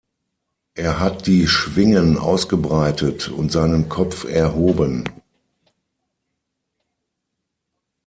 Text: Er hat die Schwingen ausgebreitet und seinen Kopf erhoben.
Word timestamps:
Er 0.73 0.99
hat 0.99 1.27
die 1.27 1.47
Schwingen 1.47 2.17
ausgebreitet 2.17 3.29
und 3.29 3.51
seinen 3.51 3.87
Kopf 3.87 4.23
erhoben. 4.23 5.03